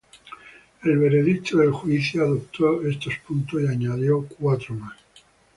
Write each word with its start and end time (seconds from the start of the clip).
El 0.81 0.97
veredicto 0.97 1.59
del 1.59 1.69
juicio 1.73 2.23
adoptó 2.23 2.81
estos 2.87 3.13
puntos 3.19 3.61
y 3.61 3.67
añadió 3.67 4.25
cuatro 4.29 4.73
más. 4.73 4.97